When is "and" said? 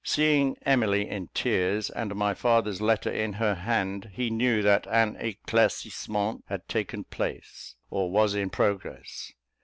1.91-2.15